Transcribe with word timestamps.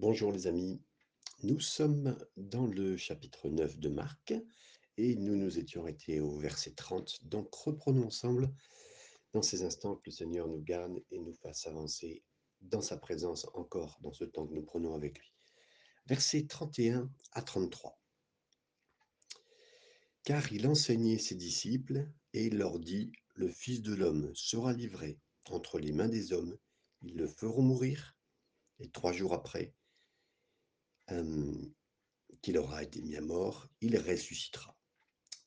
Bonjour 0.00 0.30
les 0.30 0.46
amis, 0.46 0.80
nous 1.42 1.58
sommes 1.58 2.16
dans 2.36 2.68
le 2.68 2.96
chapitre 2.96 3.48
9 3.48 3.80
de 3.80 3.88
Marc 3.88 4.32
et 4.96 5.16
nous 5.16 5.34
nous 5.34 5.58
étions 5.58 5.82
arrêtés 5.82 6.20
au 6.20 6.38
verset 6.38 6.70
30. 6.70 7.24
Donc 7.24 7.52
reprenons 7.52 8.06
ensemble 8.06 8.48
dans 9.32 9.42
ces 9.42 9.64
instants 9.64 9.96
que 9.96 10.02
le 10.06 10.12
Seigneur 10.12 10.46
nous 10.46 10.62
garde 10.62 11.02
et 11.10 11.18
nous 11.18 11.34
fasse 11.34 11.66
avancer 11.66 12.22
dans 12.60 12.80
sa 12.80 12.96
présence 12.96 13.48
encore 13.54 13.98
dans 14.00 14.12
ce 14.12 14.22
temps 14.22 14.46
que 14.46 14.54
nous 14.54 14.62
prenons 14.62 14.94
avec 14.94 15.18
lui. 15.18 15.32
Versets 16.06 16.46
31 16.46 17.10
à 17.32 17.42
33. 17.42 18.00
Car 20.22 20.52
il 20.52 20.68
enseignait 20.68 21.18
ses 21.18 21.34
disciples 21.34 22.08
et 22.34 22.46
il 22.46 22.58
leur 22.58 22.78
dit, 22.78 23.10
le 23.34 23.48
Fils 23.48 23.82
de 23.82 23.96
l'homme 23.96 24.30
sera 24.36 24.72
livré 24.72 25.18
entre 25.46 25.80
les 25.80 25.90
mains 25.90 26.08
des 26.08 26.32
hommes, 26.32 26.56
ils 27.02 27.16
le 27.16 27.26
feront 27.26 27.62
mourir, 27.62 28.14
et 28.78 28.88
trois 28.90 29.12
jours 29.12 29.34
après, 29.34 29.74
qu'il 32.42 32.58
aura 32.58 32.82
été 32.82 33.00
mis 33.00 33.16
à 33.16 33.20
mort, 33.20 33.68
il 33.80 33.96
ressuscitera. 33.98 34.76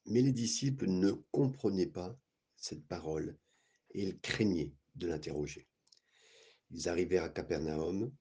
Mais 0.06 0.22
les 0.22 0.32
disciples 0.32 0.88
ne 0.88 1.12
comprenaient 1.32 1.88
pas 1.88 2.18
cette 2.56 2.88
parole 2.88 3.38
et 3.92 4.04
ils 4.04 4.20
craignaient 4.20 4.74
de 4.96 5.08
l'interroger. 5.08 5.68
Ils 6.72 6.90
arrivèrent 6.90 7.24
à 7.24 7.30
Capernaum. 7.30 8.14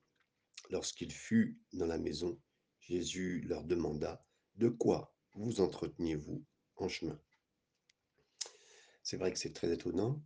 Lorsqu'il 0.71 1.11
fut 1.13 1.59
dans 1.73 1.87
la 1.87 1.99
maison, 1.99 2.41
Jésus 2.81 3.41
leur 3.43 3.65
demanda 3.65 4.25
De 4.57 4.69
quoi 4.69 5.15
vous 5.35 5.61
entreteniez-vous 5.61 6.45
en 6.77 6.89
chemin? 6.89 7.21
C'est 9.03 9.17
vrai 9.17 9.33
que 9.33 9.39
c'est 9.39 9.53
très 9.53 9.73
étonnant. 9.73 10.23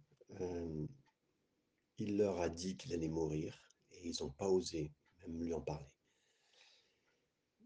il 1.98 2.16
leur 2.16 2.40
a 2.40 2.48
dit 2.48 2.76
qu'il 2.76 2.92
allait 2.92 3.08
mourir 3.08 3.58
et 3.92 4.08
ils 4.08 4.16
n'ont 4.20 4.30
pas 4.30 4.48
osé 4.48 4.92
même 5.18 5.38
lui 5.38 5.52
en 5.54 5.60
parler. 5.60 5.93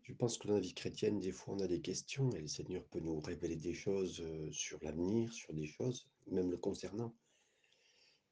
Je 0.08 0.14
pense 0.14 0.38
que 0.38 0.48
dans 0.48 0.54
la 0.54 0.60
vie 0.60 0.72
chrétienne, 0.72 1.20
des 1.20 1.33
fois, 1.33 1.52
on 1.52 1.60
a 1.60 1.66
des 1.66 1.83
questions 1.83 2.30
et 2.30 2.41
le 2.41 2.48
Seigneur 2.48 2.83
peut 2.84 2.98
nous 2.98 3.20
révéler 3.20 3.56
des 3.56 3.74
choses 3.74 4.24
sur 4.52 4.83
l'avenir, 4.83 5.30
sur 5.34 5.52
des 5.52 5.66
choses, 5.66 6.08
même 6.28 6.50
le 6.50 6.56
concernant. 6.56 7.14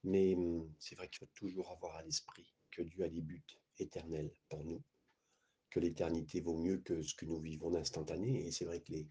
Mais 0.03 0.35
mmh, 0.35 0.73
c'est 0.79 0.95
vrai 0.95 1.07
qu'il 1.09 1.19
faut 1.19 1.31
toujours 1.35 1.71
avoir 1.71 1.97
à 1.97 2.03
l'esprit 2.03 2.51
que 2.71 2.81
Dieu 2.81 3.05
a 3.05 3.11
des 3.11 3.21
buts 3.21 3.45
éternels 3.79 4.33
pour 4.49 4.65
nous, 4.65 4.83
que 5.69 5.79
l'éternité 5.79 6.41
vaut 6.41 6.57
mieux 6.57 6.79
que 6.79 7.03
ce 7.03 7.15
que 7.15 7.27
nous 7.27 7.41
vivons 7.41 7.71
d'instantané. 7.71 8.47
Et 8.47 8.53
c'est 8.53 8.65
vrai 8.65 8.81
que 8.81 8.93
les, 8.93 9.07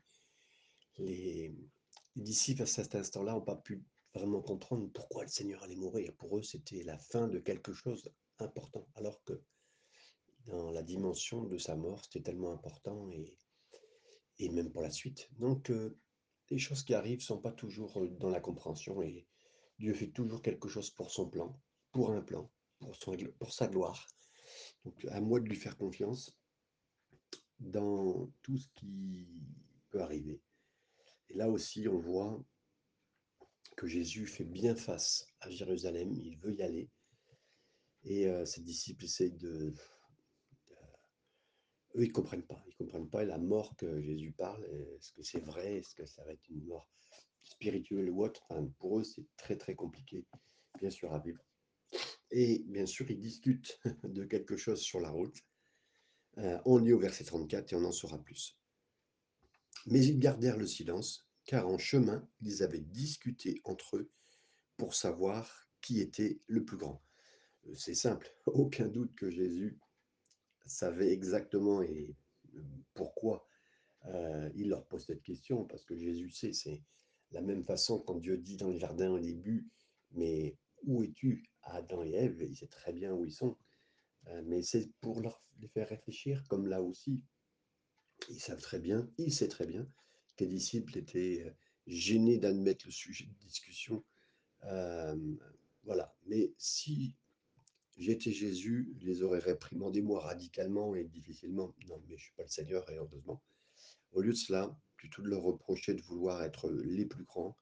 les, 0.97 1.53
les 2.15 2.23
disciples 2.23 2.63
à 2.63 2.65
cet 2.65 2.95
instant-là 2.95 3.33
n'ont 3.33 3.41
pas 3.41 3.57
pu 3.57 3.83
vraiment 4.15 4.41
comprendre 4.41 4.89
pourquoi 4.91 5.21
le 5.21 5.29
Seigneur 5.29 5.61
allait 5.61 5.75
mourir. 5.75 6.15
Pour 6.15 6.35
eux, 6.35 6.41
c'était 6.41 6.81
la 6.81 6.97
fin 6.97 7.27
de 7.27 7.37
quelque 7.37 7.73
chose 7.73 8.09
d'important, 8.39 8.87
alors 8.95 9.23
que 9.23 9.39
dans 10.47 10.71
la 10.71 10.83
dimension 10.83 11.43
de 11.43 11.57
sa 11.57 11.75
mort, 11.75 12.03
c'était 12.03 12.21
tellement 12.21 12.51
important 12.51 13.09
et, 13.11 13.35
et 14.39 14.49
même 14.49 14.71
pour 14.71 14.81
la 14.81 14.91
suite. 14.91 15.29
Donc, 15.39 15.69
euh, 15.69 15.97
les 16.49 16.59
choses 16.59 16.83
qui 16.83 16.93
arrivent 16.93 17.19
ne 17.19 17.23
sont 17.23 17.41
pas 17.41 17.51
toujours 17.51 17.97
euh, 18.01 18.07
dans 18.19 18.29
la 18.29 18.39
compréhension 18.39 19.01
et 19.01 19.27
Dieu 19.79 19.93
fait 19.93 20.11
toujours 20.11 20.41
quelque 20.41 20.69
chose 20.69 20.89
pour 20.89 21.11
son 21.11 21.29
plan, 21.29 21.59
pour 21.91 22.11
un 22.11 22.21
plan, 22.21 22.49
pour, 22.79 22.95
son, 22.95 23.15
pour 23.39 23.53
sa 23.53 23.67
gloire. 23.67 24.07
Donc, 24.83 25.05
à 25.05 25.19
moi 25.19 25.39
de 25.39 25.49
lui 25.49 25.55
faire 25.55 25.77
confiance 25.77 26.37
dans 27.59 28.29
tout 28.41 28.57
ce 28.57 28.67
qui 28.75 29.27
peut 29.89 30.01
arriver. 30.01 30.41
Et 31.29 31.33
là 31.33 31.49
aussi, 31.49 31.87
on 31.87 31.99
voit 31.99 32.43
que 33.75 33.87
Jésus 33.87 34.27
fait 34.27 34.45
bien 34.45 34.75
face 34.75 35.27
à 35.41 35.49
Jérusalem, 35.49 36.13
il 36.13 36.37
veut 36.37 36.53
y 36.53 36.61
aller. 36.61 36.89
Et 38.03 38.27
euh, 38.27 38.45
ses 38.45 38.61
disciples 38.61 39.05
essayent 39.05 39.31
de, 39.31 39.73
eux, 41.95 42.03
ils 42.03 42.09
ne 42.09 42.13
comprennent 42.13 42.45
pas. 42.45 42.61
Ils 42.67 42.71
ne 42.71 42.85
comprennent 42.85 43.09
pas 43.09 43.23
la 43.23 43.37
mort 43.37 43.75
que 43.75 44.01
Jésus 44.01 44.31
parle. 44.31 44.63
Est-ce 44.97 45.13
que 45.13 45.23
c'est 45.23 45.39
vrai? 45.39 45.77
Est-ce 45.77 45.95
que 45.95 46.05
ça 46.05 46.23
va 46.23 46.33
être 46.33 46.47
une 46.49 46.65
mort 46.65 46.89
spirituelle 47.43 48.09
ou 48.09 48.23
autre? 48.23 48.47
Pour 48.79 48.99
eux, 48.99 49.03
c'est 49.03 49.25
très, 49.37 49.57
très 49.57 49.75
compliqué, 49.75 50.25
bien 50.79 50.89
sûr, 50.89 51.13
à 51.13 51.19
vivre. 51.19 51.43
Et 52.31 52.63
bien 52.67 52.85
sûr, 52.85 53.09
ils 53.09 53.19
discutent 53.19 53.79
de 54.03 54.25
quelque 54.25 54.57
chose 54.57 54.81
sur 54.81 54.99
la 54.99 55.09
route. 55.09 55.37
Euh, 56.37 56.59
on 56.65 56.77
lit 56.77 56.93
au 56.93 56.99
verset 56.99 57.23
34 57.23 57.71
et 57.71 57.75
on 57.75 57.85
en 57.85 57.91
saura 57.91 58.21
plus. 58.21 58.57
Mais 59.85 60.03
ils 60.03 60.19
gardèrent 60.19 60.57
le 60.57 60.67
silence, 60.67 61.27
car 61.45 61.67
en 61.67 61.77
chemin, 61.77 62.27
ils 62.41 62.63
avaient 62.63 62.79
discuté 62.79 63.61
entre 63.63 63.97
eux 63.97 64.11
pour 64.77 64.95
savoir 64.95 65.69
qui 65.81 66.01
était 66.01 66.41
le 66.47 66.65
plus 66.65 66.77
grand. 66.77 67.01
Euh, 67.67 67.75
c'est 67.75 67.95
simple, 67.95 68.33
aucun 68.47 68.87
doute 68.87 69.15
que 69.15 69.29
Jésus 69.29 69.79
savait 70.65 71.11
exactement 71.11 71.81
et 71.81 72.15
pourquoi 72.93 73.47
il 74.55 74.69
leur 74.69 74.85
pose 74.85 75.05
cette 75.05 75.23
question, 75.23 75.65
parce 75.65 75.83
que 75.83 75.97
Jésus 75.97 76.29
sait, 76.29 76.53
c'est 76.53 76.83
la 77.31 77.41
même 77.41 77.65
façon 77.65 77.99
quand 77.99 78.19
Dieu 78.19 78.37
dit 78.37 78.55
dans 78.57 78.69
le 78.69 78.77
jardin 78.77 79.11
au 79.11 79.19
début, 79.19 79.67
mais 80.11 80.57
où 80.83 81.03
es-tu? 81.03 81.43
Adam 81.63 82.03
et 82.03 82.11
Ève, 82.11 82.45
il 82.47 82.55
sait 82.55 82.67
très 82.67 82.93
bien 82.93 83.13
où 83.13 83.25
ils 83.25 83.31
sont, 83.31 83.57
mais 84.43 84.61
c'est 84.61 84.91
pour 85.01 85.21
leur, 85.21 85.41
les 85.59 85.67
faire 85.67 85.89
réfléchir, 85.89 86.43
comme 86.47 86.67
là 86.67 86.81
aussi, 86.81 87.23
ils 88.29 88.39
savent 88.39 88.61
très 88.61 88.79
bien, 88.79 89.09
il 89.17 89.33
sait 89.33 89.47
très 89.47 89.65
bien 89.65 89.89
que 90.37 90.43
les 90.43 90.49
disciples 90.51 90.97
étaient 90.97 91.55
gênés 91.87 92.37
d'admettre 92.37 92.85
le 92.85 92.91
sujet 92.91 93.25
de 93.25 93.37
discussion. 93.39 94.03
voilà, 94.61 96.15
mais 96.27 96.53
si 96.57 97.15
J'étais 97.97 98.31
Jésus, 98.31 98.93
les 99.01 99.23
aurais 99.23 99.39
réprimandés 99.39 100.01
moi 100.01 100.19
radicalement 100.19 100.95
et 100.95 101.05
difficilement. 101.05 101.73
Non, 101.87 101.97
mais 101.99 102.07
je 102.09 102.13
ne 102.13 102.19
suis 102.19 102.33
pas 102.33 102.43
le 102.43 102.49
Seigneur 102.49 102.89
et 102.89 102.97
heureusement. 102.97 103.41
Au 104.11 104.21
lieu 104.21 104.33
de 104.33 104.37
cela, 104.37 104.77
plutôt 104.97 105.21
de 105.21 105.29
leur 105.29 105.43
reprocher 105.43 105.93
de 105.93 106.01
vouloir 106.01 106.43
être 106.43 106.69
les 106.69 107.05
plus 107.05 107.23
grands, 107.23 107.57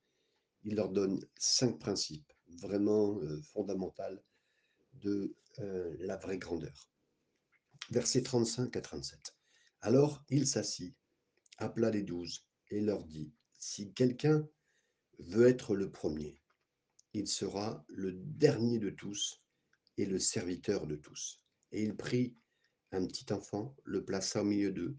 il 0.64 0.76
leur 0.76 0.90
donne 0.90 1.24
cinq 1.38 1.78
principes 1.78 2.32
vraiment 2.48 3.20
euh, 3.22 3.42
fondamentaux 3.42 4.22
de 4.94 5.36
euh, 5.60 5.96
la 6.00 6.18
vraie 6.18 6.38
grandeur. 6.38 6.90
Versets 7.90 8.24
35 8.24 8.76
à 8.76 8.82
37. 8.82 9.36
Alors 9.82 10.24
il 10.30 10.48
s'assit, 10.48 10.96
appela 11.58 11.92
les 11.92 12.04
douze 12.04 12.46
et 12.70 12.82
leur 12.82 13.04
dit, 13.04 13.34
si 13.60 13.94
quelqu'un 13.94 14.48
veut 15.20 15.48
être 15.48 15.76
le 15.76 15.92
premier, 15.92 16.42
il 17.14 17.28
sera 17.28 17.84
le 17.88 18.14
dernier 18.14 18.80
de 18.80 18.90
tous 18.90 19.43
et 19.98 20.06
le 20.06 20.20
serviteur 20.20 20.88
de 20.88 20.96
tous. 20.96 21.42
Et 21.72 21.84
il 21.84 21.96
prit 21.96 22.36
un 22.92 23.06
petit 23.06 23.32
enfant, 23.34 23.76
le 23.84 24.04
plaça 24.04 24.42
au 24.42 24.46
milieu 24.46 24.72
d'eux, 24.72 24.98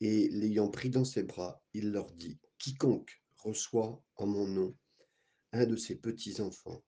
et 0.00 0.28
l'ayant 0.28 0.70
pris 0.70 0.90
dans 0.90 1.04
ses 1.04 1.24
bras, 1.24 1.62
il 1.74 1.90
leur 1.90 2.12
dit, 2.12 2.38
Quiconque 2.58 3.22
reçoit 3.36 4.02
en 4.16 4.26
mon 4.26 4.46
nom 4.46 4.76
un 5.52 5.66
de 5.66 5.76
ces 5.76 5.96
petits 5.96 6.40
enfants 6.40 6.82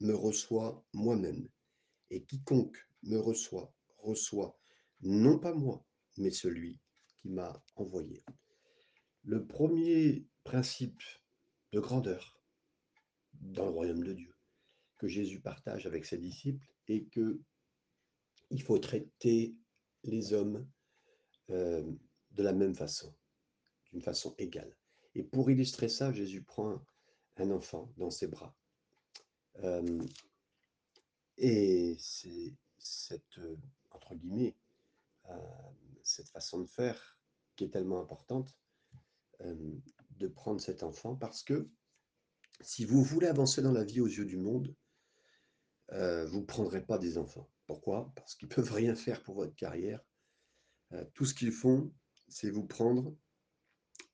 me 0.00 0.14
reçoit 0.14 0.84
moi-même, 0.92 1.48
et 2.10 2.24
quiconque 2.24 2.76
me 3.02 3.18
reçoit, 3.18 3.72
reçoit 3.98 4.58
non 5.00 5.38
pas 5.38 5.54
moi, 5.54 5.84
mais 6.16 6.30
celui 6.30 6.78
qui 7.06 7.28
m'a 7.28 7.62
envoyé. 7.76 8.22
Le 9.22 9.46
premier 9.46 10.26
principe 10.44 11.02
de 11.72 11.80
grandeur 11.80 12.38
dans 13.32 13.64
le 13.64 13.70
royaume 13.70 14.04
de 14.04 14.12
Dieu, 14.12 14.33
Jésus 15.08 15.40
partage 15.40 15.86
avec 15.86 16.04
ses 16.04 16.18
disciples 16.18 16.66
et 16.88 17.04
que 17.06 17.40
il 18.50 18.62
faut 18.62 18.78
traiter 18.78 19.56
les 20.04 20.32
hommes 20.32 20.66
euh, 21.50 21.82
de 22.32 22.42
la 22.42 22.52
même 22.52 22.74
façon, 22.74 23.14
d'une 23.90 24.02
façon 24.02 24.34
égale. 24.38 24.76
Et 25.14 25.22
pour 25.22 25.50
illustrer 25.50 25.88
ça, 25.88 26.12
Jésus 26.12 26.42
prend 26.42 26.84
un 27.36 27.50
enfant 27.50 27.92
dans 27.96 28.10
ses 28.10 28.26
bras. 28.26 28.54
Euh, 29.62 30.02
et 31.36 31.96
c'est 31.98 32.54
euh, 33.38 33.56
cette 36.02 36.28
façon 36.28 36.60
de 36.60 36.66
faire 36.66 37.18
qui 37.56 37.64
est 37.64 37.70
tellement 37.70 38.00
importante, 38.00 38.56
de 39.40 40.28
prendre 40.28 40.60
cet 40.60 40.82
enfant, 40.82 41.14
parce 41.16 41.42
que 41.42 41.68
si 42.60 42.84
vous 42.84 43.02
voulez 43.02 43.26
avancer 43.26 43.62
dans 43.62 43.72
la 43.72 43.84
vie 43.84 44.00
aux 44.00 44.06
yeux 44.06 44.24
du 44.24 44.36
monde, 44.36 44.74
euh, 45.94 46.26
vous 46.26 46.40
ne 46.40 46.44
prendrez 46.44 46.84
pas 46.84 46.98
des 46.98 47.18
enfants. 47.18 47.48
Pourquoi? 47.66 48.12
Parce 48.16 48.34
qu'ils 48.34 48.48
ne 48.48 48.54
peuvent 48.54 48.72
rien 48.72 48.94
faire 48.94 49.22
pour 49.22 49.36
votre 49.36 49.54
carrière. 49.54 50.00
Euh, 50.92 51.04
tout 51.14 51.24
ce 51.24 51.34
qu'ils 51.34 51.52
font, 51.52 51.92
c'est 52.28 52.50
vous 52.50 52.66
prendre 52.66 53.16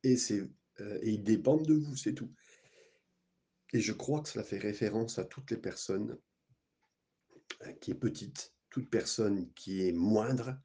et, 0.02 0.16
euh, 0.30 0.98
et 1.02 1.10
ils 1.10 1.22
dépendent 1.22 1.66
de 1.66 1.74
vous, 1.74 1.96
c'est 1.96 2.14
tout. 2.14 2.32
Et 3.72 3.80
je 3.80 3.92
crois 3.92 4.20
que 4.20 4.28
cela 4.28 4.44
fait 4.44 4.58
référence 4.58 5.18
à 5.18 5.24
toutes 5.24 5.50
les 5.50 5.56
personnes 5.56 6.18
qui 7.80 7.92
est 7.92 7.94
petite, 7.94 8.54
toute 8.68 8.90
personne 8.90 9.52
qui 9.54 9.86
est 9.86 9.92
moindre, 9.92 10.58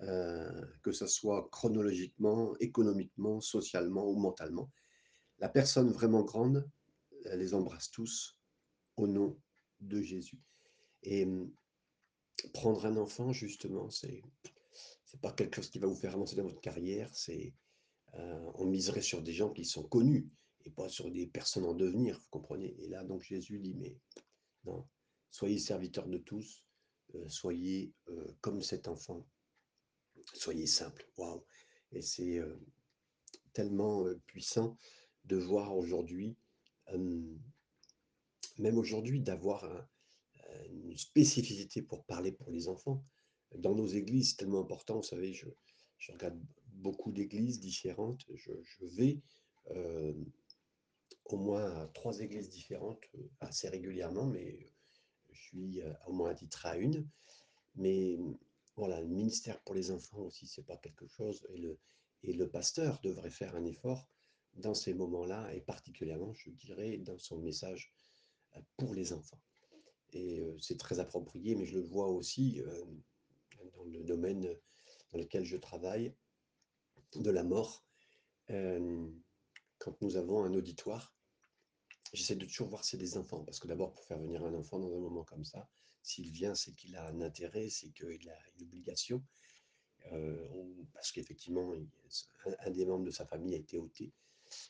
que 0.00 0.92
ce 0.92 1.06
soit 1.06 1.48
chronologiquement, 1.50 2.54
économiquement, 2.58 3.40
socialement 3.40 4.06
ou 4.06 4.16
mentalement. 4.16 4.70
La 5.38 5.48
personne 5.48 5.90
vraiment 5.90 6.22
grande, 6.22 6.68
elle 7.24 7.38
les 7.38 7.54
embrasse 7.54 7.90
tous 7.90 8.38
au 8.96 9.06
nom 9.06 9.40
de 9.80 10.00
Jésus. 10.02 10.40
Et 11.02 11.24
mmh, 11.26 11.52
prendre 12.54 12.86
un 12.86 12.96
enfant, 12.96 13.32
justement, 13.32 13.90
c'est 13.90 14.22
c'est 15.06 15.20
pas 15.20 15.32
quelque 15.32 15.56
chose 15.56 15.70
qui 15.70 15.78
va 15.78 15.86
vous 15.86 15.94
faire 15.94 16.14
avancer 16.14 16.36
dans 16.36 16.44
votre 16.44 16.60
carrière, 16.60 17.14
c'est, 17.14 17.54
heu, 18.16 18.40
on 18.56 18.66
miserait 18.66 19.02
sur 19.02 19.22
des 19.22 19.32
gens 19.32 19.50
qui 19.52 19.64
sont 19.64 19.84
connus 19.84 20.28
et 20.64 20.70
pas 20.70 20.88
sur 20.88 21.10
des 21.10 21.26
personnes 21.26 21.64
en 21.66 21.74
devenir, 21.74 22.18
vous 22.18 22.26
comprenez? 22.30 22.74
Et 22.82 22.88
là, 22.88 23.04
donc 23.04 23.22
Jésus 23.22 23.60
dit: 23.60 23.74
«Mais 23.74 23.98
non, 24.64 24.86
soyez 25.30 25.58
serviteurs 25.58 26.08
de 26.08 26.18
tous, 26.18 26.64
heu, 27.14 27.28
soyez, 27.28 27.92
heu, 28.08 28.36
comme 28.40 28.62
cet 28.62 28.88
enfant, 28.88 29.26
soyez 30.34 30.66
simples». 30.66 31.06
Waouh! 31.16 31.44
Et 31.92 32.02
c'est, 32.02 32.40
tellement, 33.52 34.04
puissant 34.26 34.78
de 35.24 35.36
voir 35.36 35.76
aujourd'hui, 35.76 36.36
hem, 36.88 37.38
même 38.58 38.78
aujourd'hui, 38.78 39.20
d'avoir 39.20 39.88
une 40.70 40.96
spécificité 40.96 41.82
pour 41.82 42.04
parler 42.06 42.32
pour 42.32 42.50
les 42.50 42.68
enfants. 42.68 43.04
Dans 43.56 43.74
nos 43.74 43.86
églises, 43.86 44.30
c'est 44.30 44.36
tellement 44.36 44.60
important, 44.60 44.96
vous 44.96 45.02
savez, 45.02 45.32
je 45.32 46.12
regarde 46.12 46.40
beaucoup 46.68 47.12
d'églises 47.12 47.60
différentes, 47.60 48.24
je 48.34 48.52
vais, 48.86 49.22
hem, 49.70 50.30
au 51.24 51.36
moins 51.36 51.82
à 51.82 51.88
3 51.88 52.20
églises 52.20 52.50
différentes, 52.50 53.02
heu, 53.14 53.30
assez 53.40 53.68
régulièrement, 53.68 54.26
mais 54.26 54.72
je 55.30 55.40
suis, 55.40 55.80
heu, 55.80 55.94
au 56.06 56.12
moins 56.12 56.30
attitré 56.30 56.68
à 56.68 56.76
une. 56.76 57.08
Mais 57.76 58.18
voilà, 58.76 59.00
le 59.00 59.08
ministère 59.08 59.62
pour 59.62 59.74
les 59.74 59.90
enfants 59.90 60.20
aussi, 60.22 60.46
c'est 60.46 60.66
pas 60.66 60.76
quelque 60.78 61.06
chose 61.06 61.46
et 61.50 61.58
le 61.58 61.78
et 62.22 62.32
le 62.32 62.50
pasteur 62.50 63.00
devrait 63.02 63.30
faire 63.30 63.54
un 63.54 63.66
effort 63.66 64.08
dans 64.54 64.74
ces 64.74 64.94
moments-là 64.94 65.54
et 65.54 65.60
particulièrement, 65.60 66.32
je 66.34 66.50
dirais, 66.50 66.96
dans 66.98 67.18
son 67.18 67.38
message, 67.38 67.92
pour 68.76 68.94
les 68.94 69.12
enfants. 69.12 69.40
Et 70.12 70.40
heu, 70.40 70.56
c'est 70.60 70.78
très 70.78 71.00
approprié, 71.00 71.54
mais 71.54 71.66
je 71.66 71.74
le 71.74 71.82
vois 71.82 72.08
aussi, 72.08 72.58
hem, 72.58 73.02
dans 73.76 73.84
le 73.84 74.02
domaine, 74.04 74.48
dans 75.10 75.18
lequel 75.18 75.44
je 75.44 75.56
travaille, 75.56 76.14
de 77.16 77.30
la 77.30 77.42
mort. 77.42 77.84
Hem, 78.48 79.20
quand 79.78 80.00
nous 80.02 80.16
avons 80.16 80.44
un 80.44 80.54
auditoire, 80.54 81.14
j'essaie 82.12 82.36
de 82.36 82.46
toujours 82.46 82.68
voir 82.68 82.84
c'est 82.84 82.96
des 82.96 83.16
enfants, 83.16 83.44
parce 83.44 83.58
que 83.58 83.66
d'abord 83.66 83.92
pour 83.92 84.04
faire 84.04 84.18
venir 84.18 84.44
un 84.44 84.54
enfant 84.54 84.78
dans 84.78 84.94
un 84.94 85.00
moment 85.00 85.24
comme 85.24 85.44
ça, 85.44 85.68
s'il 86.02 86.30
vient, 86.30 86.54
c'est 86.54 86.74
qu'il 86.74 86.96
a 86.96 87.08
un 87.08 87.20
intérêt, 87.22 87.70
c'est 87.70 87.90
qu'il 87.90 88.28
a 88.28 88.38
une 88.56 88.62
obligation, 88.62 89.24
parce 90.92 91.12
qu'effectivement, 91.12 91.74
un 92.60 92.70
des 92.70 92.84
membres 92.86 93.06
de 93.06 93.10
sa 93.10 93.26
famille 93.26 93.54
a 93.54 93.58
été 93.58 93.78
ôté 93.78 94.12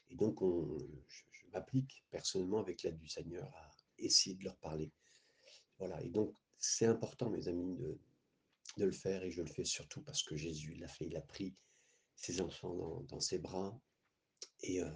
et 0.09 0.15
donc 0.15 0.41
on 0.43 0.79
je 1.09 1.23
je 1.33 1.47
m'applique 1.59 2.05
personnellement 2.11 2.59
avec 2.59 2.83
l'aide 2.83 2.99
du 2.99 3.09
Seigneur 3.09 3.53
à 3.55 3.71
essayer 3.99 4.37
de 4.37 4.45
leur 4.45 4.59
parler. 4.59 4.93
Voilà 5.79 6.03
et 6.03 6.11
donc 6.11 6.35
c'est 6.59 6.87
important 6.87 7.31
mes 7.31 7.49
amis 7.49 7.77
de 7.77 7.99
de 8.79 8.85
le 8.87 8.93
faire 8.93 9.23
et 9.25 9.31
je 9.31 9.43
le 9.43 9.49
fais 9.49 9.65
surtout 9.65 10.03
parce 10.03 10.23
que 10.23 10.37
Jésus 10.37 10.75
l'a 10.75 10.89
fait. 10.89 11.07
Il 11.07 11.17
a 11.17 11.21
pris 11.23 11.55
ses 12.17 12.41
enfants 12.41 13.03
dans 13.09 13.21
ses 13.21 13.39
bras 13.39 13.81
et 14.63 14.81
heu, 14.83 14.93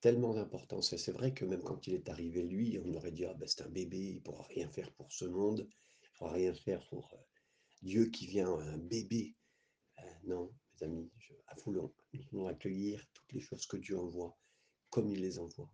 tellement 0.00 0.34
d'importance 0.34 0.96
c'est 0.96 1.12
vrai 1.12 1.34
que 1.34 1.44
même 1.44 1.62
quand 1.62 1.86
il 1.88 1.94
est 1.94 2.08
arrivé 2.08 2.42
lui, 2.42 2.78
on 2.84 2.94
aurait 2.94 3.12
dit: 3.12 3.24
«Ah 3.24 3.34
bah, 3.34 3.46
c'est 3.48 3.62
un 3.62 3.68
bébé, 3.70 3.98
il 3.98 4.22
pourra 4.22 4.44
rien 4.44 4.68
faire 4.68 4.92
pour 4.94 5.12
ce 5.12 5.24
monde, 5.24 5.68
il 6.02 6.10
pourra 6.12 6.32
rien 6.32 6.54
faire 6.54 6.86
pour, 6.88 7.12
heu, 7.14 7.18
Dieu 7.82 8.06
qui 8.06 8.26
vient 8.26 8.52
un 8.58 8.78
bébé». 8.78 9.36
Non, 10.24 10.50
mes 10.72 10.86
amis, 10.86 11.10
je 11.18 11.34
à 11.48 11.54
nous 11.66 11.92
voulons 12.30 12.46
accueillir 12.48 13.04
toutes 13.12 13.32
les 13.32 13.40
choses 13.40 13.66
que 13.66 13.76
Dieu 13.76 13.98
envoie 13.98 14.36
comme 14.90 15.10
il 15.10 15.20
les 15.20 15.38
envoie 15.38 15.70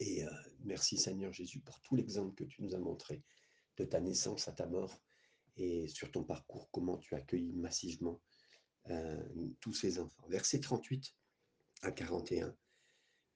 et 0.00 0.24
heu, 0.24 0.30
merci 0.64 0.96
Seigneur 0.96 1.32
Jésus 1.32 1.60
pour 1.60 1.80
tout 1.82 1.94
l'exemple 1.94 2.34
que 2.34 2.44
tu 2.44 2.62
nous 2.62 2.74
as 2.74 2.78
montré 2.78 3.22
de 3.76 3.84
ta 3.84 4.00
naissance 4.00 4.48
à 4.48 4.52
ta 4.52 4.66
mort 4.66 5.00
et 5.56 5.88
sur 5.88 6.10
ton 6.10 6.24
parcours, 6.24 6.70
comment 6.70 6.96
tu 6.98 7.14
accueillis 7.14 7.52
massivement, 7.52 8.20
heu, 8.88 9.54
tous 9.60 9.74
ces 9.74 9.98
enfants. 9.98 10.26
Verset 10.28 10.60
38 10.60 11.14
à 11.82 11.92
41, 11.92 12.56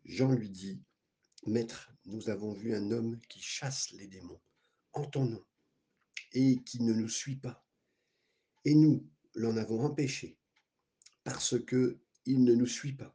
Jean 0.05 0.33
lui 0.33 0.49
dit: 0.49 0.83
«Maître, 1.47 1.93
nous 2.07 2.31
avons 2.31 2.53
vu 2.53 2.75
un 2.75 2.91
homme 2.91 3.21
qui 3.29 3.41
chasse 3.41 3.91
les 3.93 4.09
démons 4.09 4.41
en 4.95 5.05
ton 5.05 5.27
nom 5.27 5.45
et 6.33 6.63
qui 6.65 6.83
ne 6.83 6.93
nous 6.93 7.09
suit 7.09 7.37
pas, 7.37 7.67
et 8.65 8.75
nous 8.75 9.07
l'en 9.35 9.57
avons 9.57 9.85
empêché 9.85 10.39
parce 11.25 11.63
que 11.65 12.01
il 12.25 12.43
ne 12.43 12.55
nous 12.55 12.67
suit 12.67 12.95
pas». 12.95 13.15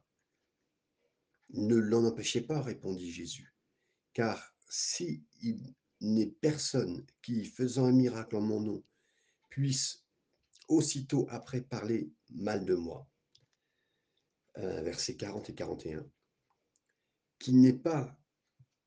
«Ne 1.52 1.76
l'en 1.76 2.04
empêchez 2.04 2.40
pas», 2.40 2.62
répondit 2.62 3.10
Jésus, 3.10 3.54
«car 4.12 4.54
s'il 4.68 5.24
n'est 6.00 6.26
personne 6.26 7.04
qui, 7.22 7.44
faisant 7.44 7.86
un 7.86 7.92
miracle 7.92 8.36
en 8.36 8.40
mon 8.40 8.60
nom, 8.60 8.84
puisse 9.48 10.04
aussitôt 10.68 11.26
après 11.30 11.60
parler 11.60 12.12
mal 12.30 12.64
de 12.64 12.74
moi». 12.74 13.08
Versets 14.56 15.16
40 15.16 15.50
et 15.50 15.54
41. 15.54 16.06
«Qui 17.38 17.52
n'est 17.54 17.72
pas, 17.72 18.18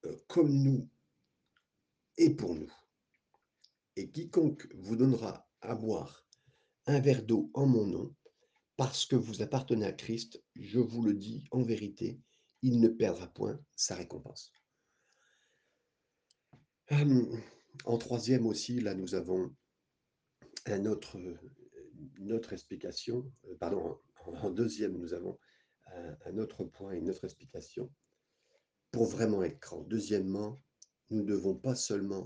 heu, 0.06 0.24
comme 0.27 0.54
nous 0.54 0.89
et 2.18 2.30
pour 2.30 2.56
nous. 2.56 2.71
Et 3.95 4.09
quiconque 4.09 4.68
vous 4.75 4.95
donnera 4.95 5.48
à 5.62 5.75
boire 5.75 6.27
un 6.86 7.00
verre 7.00 7.24
d'eau 7.24 7.50
en 7.54 7.66
mon 7.66 7.86
nom, 7.86 8.16
parce 8.75 9.06
que 9.06 9.16
vous 9.16 9.42
appartenez 9.42 9.86
à 9.86 9.94
Christ, 9.94 10.44
je 10.56 10.80
vous 10.80 11.04
le 11.04 11.13
dis 11.13 11.44
en 11.51 11.62
vérité, 11.62 12.19
il 12.63 12.80
ne 12.80 12.88
perdra 12.88 13.27
point 13.27 13.63
sa 13.75 13.95
récompense». 13.95 14.51
En 17.86 17.98
troisième 17.98 18.45
aussi, 18.45 18.80
là, 18.80 18.94
nous 18.94 19.15
avons 19.15 19.56
un 20.65 20.86
autre, 20.86 21.18
une 22.18 22.31
autre 22.31 22.54
explication, 22.54 23.31
heu, 23.45 23.57
pardon, 23.57 24.00
en 24.25 24.50
2 24.51 24.88
nous 24.89 25.13
avons 25.13 25.38
un 25.88 26.18
un 26.25 26.38
autre 26.38 26.63
point, 26.63 26.94
une 26.94 27.10
autre 27.10 27.25
explication. 27.25 27.92
Pour 28.92 29.06
vraiment 29.06 29.44
être 29.44 29.59
grand. 29.59 29.81
Deuxièmement, 29.81 30.62
nous 31.09 31.21
ne 31.21 31.27
devons 31.27 31.56
pas 31.56 31.75
seulement 31.75 32.24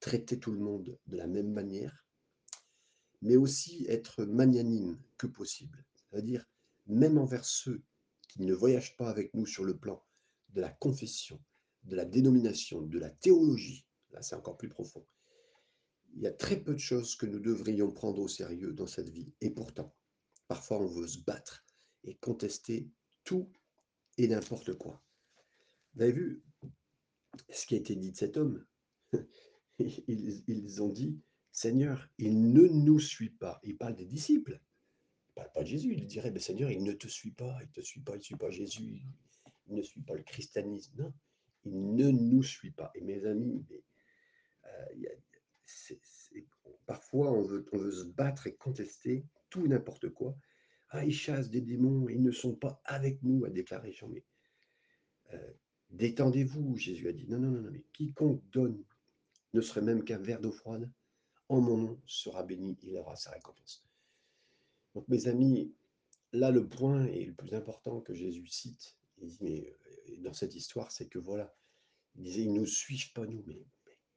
traiter 0.00 0.38
tout 0.38 0.52
le 0.52 0.58
monde 0.58 0.98
de 1.06 1.16
la 1.16 1.26
même 1.26 1.52
manière, 1.52 2.06
mais 3.20 3.36
aussi 3.36 3.86
être 3.88 4.24
magnanime 4.24 4.98
que 5.16 5.26
possible. 5.26 5.84
C'est-à-dire, 5.94 6.44
même 6.86 7.18
envers 7.18 7.44
ceux 7.44 7.82
qui 8.32 8.42
ne 8.42 8.54
voyagent 8.54 8.96
pas 8.96 9.10
avec 9.10 9.34
nous 9.34 9.44
sur 9.44 9.62
le 9.62 9.76
plan 9.76 10.02
de 10.54 10.62
la 10.62 10.70
confession, 10.70 11.38
de 11.84 11.94
la 11.94 12.06
dénomination, 12.06 12.80
de 12.80 12.98
la 12.98 13.10
théologie, 13.10 13.84
là 14.10 14.22
c'est 14.22 14.34
encore 14.34 14.56
plus 14.56 14.70
profond. 14.70 15.06
Il 16.14 16.22
y 16.22 16.26
a 16.26 16.32
très 16.32 16.58
peu 16.58 16.72
de 16.72 16.78
choses 16.78 17.14
que 17.14 17.26
nous 17.26 17.40
devrions 17.40 17.90
prendre 17.90 18.20
au 18.22 18.28
sérieux 18.28 18.72
dans 18.72 18.86
cette 18.86 19.10
vie. 19.10 19.32
Et 19.42 19.50
pourtant, 19.50 19.94
parfois 20.48 20.80
on 20.80 20.86
veut 20.86 21.08
se 21.08 21.18
battre 21.18 21.62
et 22.04 22.14
contester 22.16 22.90
tout 23.24 23.50
et 24.16 24.28
n'importe 24.28 24.74
quoi. 24.74 25.02
Vous 25.94 26.02
avez 26.02 26.12
vu 26.12 26.42
ce 27.50 27.66
qui 27.66 27.74
a 27.74 27.78
été 27.78 27.94
dit 27.94 28.12
de 28.12 28.16
cet 28.16 28.38
homme? 28.38 28.64
Ils 29.78 30.42
ils 30.46 30.82
ont 30.82 30.88
dit: 30.88 31.20
«Seigneur, 31.50 32.08
il 32.16 32.52
ne 32.52 32.62
nous 32.62 33.00
suit 33.00 33.30
pas». 33.30 33.58
Il 33.62 33.76
parle 33.76 33.96
des 33.96 34.06
disciples, 34.06 34.60
parle 35.34 35.52
pas 35.52 35.62
de 35.62 35.68
Jésus. 35.68 35.94
Il 35.96 36.06
dirait: 36.06 36.30
«Mais 36.30 36.40
Seigneur, 36.40 36.70
il 36.70 36.82
ne 36.82 36.92
te 36.92 37.08
suit 37.08 37.32
pas, 37.32 37.58
il 37.62 37.68
te 37.70 37.80
suit 37.80 38.00
pas, 38.00 38.14
il 38.14 38.18
ne 38.18 38.22
suit 38.22 38.36
pas 38.36 38.50
Jésus, 38.50 39.02
il 39.68 39.74
ne 39.74 39.82
suit 39.82 40.02
pas 40.02 40.14
le 40.14 40.22
christianisme». 40.22 41.02
Non, 41.02 41.12
il 41.64 41.94
ne 41.94 42.10
nous 42.10 42.42
suit 42.42 42.72
pas 42.72 42.90
et 42.96 43.02
mes 43.02 43.24
amis, 43.24 43.64
mais, 43.70 43.84
y 44.96 45.06
a 45.06 45.10
c'est 45.64 46.00
parfois 46.86 47.30
on 47.32 47.42
veut 47.42 47.64
on 47.72 47.78
veut 47.78 47.92
se 47.92 48.04
battre 48.04 48.48
et 48.48 48.54
contester 48.56 49.24
tout 49.48 49.66
n'importe 49.68 50.10
quoi. 50.10 50.36
«Ah, 50.90 51.04
ils 51.04 51.14
chassent 51.14 51.50
des 51.50 51.60
démons, 51.60 52.08
ils 52.08 52.22
ne 52.22 52.32
sont 52.32 52.54
pas 52.54 52.82
avec 52.84 53.22
nous», 53.22 53.44
a 53.44 53.50
déclaré 53.50 53.92
Jean, 53.92 54.08
mais, 54.08 54.24
heu, 55.32 55.56
détendez-vous, 55.90 56.76
Jésus 56.76 57.08
a 57.08 57.12
dit: 57.12 57.26
«Non, 57.28 57.38
non, 57.38 57.50
non, 57.50 57.60
non, 57.62 57.70
mais 57.70 57.84
quiconque 57.92 58.42
donne 58.50 58.82
ne 59.54 59.60
serait 59.60 59.82
même 59.82 60.02
qu'un 60.04 60.18
verre 60.18 60.40
d'eau 60.40 60.50
froide, 60.52 60.90
en 61.48 61.60
mon 61.60 61.76
nom 61.76 62.02
sera 62.06 62.42
béni, 62.42 62.76
il 62.82 62.96
aura 62.96 63.14
sa 63.14 63.30
récompense. 63.30 63.86
Donc 64.94 65.08
mes 65.08 65.26
amis, 65.28 65.72
là 66.32 66.50
le 66.50 66.68
point 66.68 67.06
et 67.06 67.24
le 67.24 67.34
plus 67.34 67.54
important 67.54 68.00
que 68.00 68.14
Jésus 68.14 68.46
cite, 68.46 68.96
il 69.18 69.28
dit, 69.28 69.38
mais 69.40 69.76
euh, 70.10 70.16
dans 70.18 70.32
cette 70.32 70.54
histoire, 70.54 70.90
c'est 70.92 71.08
que 71.08 71.18
voilà, 71.18 71.54
il 72.16 72.22
disait, 72.24 72.42
ils 72.42 72.52
ne 72.52 72.60
nous 72.60 72.66
suivent 72.66 73.12
pas 73.12 73.26
nous, 73.26 73.42
mais, 73.46 73.64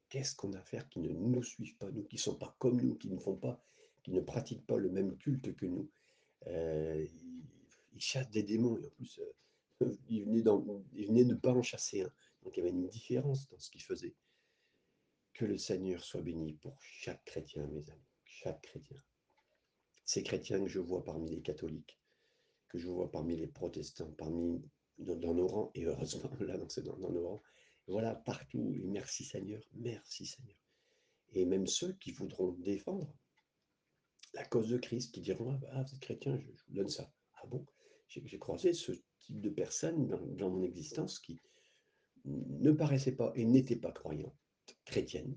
qu'est-ce 0.10 0.36
qu'on 0.36 0.53
a 0.53 0.60
à 0.60 0.63
faire 0.63 0.88
qui 0.89 1.00
ne 1.00 1.10
nous 1.10 1.44
suivent 1.44 1.77
pas 1.77 1.91
nous, 1.91 2.03
qui 2.03 2.15
ne 2.15 2.22
sont 2.22 2.36
pas 2.36 2.55
comme 2.60 2.82
nous, 2.82 2.96
qui 2.96 3.10
ne 3.10 3.17
font 3.17 3.36
pas, 3.36 3.63
qui 4.03 4.12
ne 4.12 4.22
pratiquent 4.22 4.65
pas 4.65 4.77
le 4.77 4.89
même 4.89 5.17
culte 5.17 5.55
que 5.55 5.65
nous? 5.65 5.89
Euh, 6.48 7.05
ils, 7.94 8.01
chassent 8.01 8.29
des 8.29 8.44
démons 8.44 8.77
et 8.77 8.86
en 8.86 8.89
plus, 8.89 9.20
euh, 9.82 9.96
ils 10.10 10.25
venaient 10.25 11.24
ne 11.24 11.36
pas 11.36 11.51
en 11.51 11.62
chasser 11.62 12.01
un. 12.01 12.12
Donc 12.44 12.55
il 12.55 12.60
y 12.60 12.62
avait 12.62 12.70
une 12.70 12.88
différence 12.88 13.48
dans 13.50 13.60
ce 13.60 13.70
qu'ils 13.70 13.82
faisaient. 13.82 14.15
Que 15.34 15.46
le 15.46 15.58
Seigneur 15.58 16.03
soit 16.03 16.22
béni 16.22 16.53
pour 16.53 16.77
chaque 16.79 17.24
chrétien, 17.25 17.65
mes 17.67 17.89
amis, 17.89 18.08
chaque 18.24 18.62
chrétien. 18.62 19.01
Ces 20.05 20.24
chrétiens 20.24 20.59
que 20.59 20.69
je 20.69 20.79
vois 20.79 21.03
parmi 21.03 21.29
les 21.29 21.41
catholiques, 21.41 22.00
que 22.69 22.77
je 22.77 22.88
vois 22.88 23.12
parmi 23.12 23.35
les 23.35 23.47
protestants, 23.47 24.12
parmi 24.17 24.63
dans, 25.00 25.15
dans 25.15 25.33
nos 25.33 25.47
rangs, 25.47 25.71
et 25.75 25.85
heureusement, 25.85 26.31
là, 26.39 26.57
c'est 26.69 26.83
dans, 26.83 26.97
dans 26.97 27.12
nos 27.12 27.27
rangs, 27.27 27.43
voilà, 27.88 28.15
partout, 28.15 28.71
et 28.74 28.83
merci 28.83 29.24
Seigneur, 29.24 29.62
merci 29.74 30.25
Seigneur. 30.25 30.57
et 31.33 31.45
même 31.45 31.67
ceux 31.67 31.93
qui 31.93 32.12
voudront 32.12 32.53
défendre 32.53 33.13
la 34.35 34.43
cause 34.45 34.69
de 34.69 34.77
Christ, 34.77 35.13
qui 35.13 35.21
diront 35.21 35.51
Ah, 35.51 35.57
bah, 35.57 35.83
vous 35.83 35.95
êtes 35.95 36.00
chrétien, 36.00 36.38
je, 36.38 36.45
vous 36.45 36.74
donne 36.74 36.89
ça. 36.89 37.12
Ah 37.35 37.47
bon? 37.47 37.65
J'ai 38.07 38.39
croisé 38.39 38.74
ce 38.74 38.91
type 39.19 39.41
de 39.41 39.50
personnes 39.50 40.07
dans, 40.38 40.50
mon 40.50 40.62
existence 40.62 41.19
qui 41.19 41.41
ne 42.25 42.71
paraissaient 42.71 43.15
pas 43.15 43.31
et 43.35 43.45
n'étaient 43.45 43.75
pas 43.75 43.91
croyantes, 43.91 44.35
chrétiennes, 44.85 45.35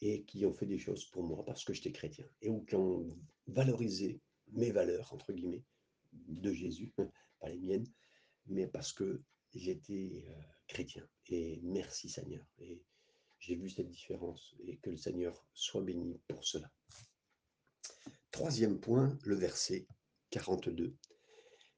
et 0.00 0.24
qui 0.24 0.44
ont 0.46 0.54
fait 0.54 0.66
des 0.66 0.78
choses 0.78 1.06
pour 1.06 1.22
moi 1.22 1.44
parce 1.44 1.64
que 1.64 1.72
j'étais 1.72 1.92
chrétien, 1.92 2.26
et 2.40 2.48
ou 2.48 2.64
qui 2.64 2.76
ont 2.76 3.16
valorisé 3.46 4.20
mes 4.52 4.70
valeurs, 4.70 5.12
entre 5.12 5.32
guillemets, 5.32 5.64
de 6.12 6.52
Jésus, 6.52 6.92
pas 7.40 7.48
les 7.48 7.58
miennes, 7.58 7.86
mais 8.46 8.66
parce 8.66 8.92
que 8.92 9.22
j'étais 9.54 10.24
euh, 10.28 10.42
chrétien. 10.66 11.06
Et 11.26 11.60
merci 11.62 12.08
Seigneur. 12.08 12.46
Et 12.58 12.82
j'ai 13.40 13.56
vu 13.56 13.70
cette 13.70 13.88
différence 13.88 14.54
et 14.66 14.76
que 14.78 14.90
le 14.90 14.96
Seigneur 14.96 15.44
soit 15.52 15.82
béni 15.82 16.20
pour 16.28 16.44
cela. 16.44 16.70
Troisième 18.30 18.78
point, 18.78 19.16
le 19.24 19.36
verset 19.36 19.86
42. 20.30 20.96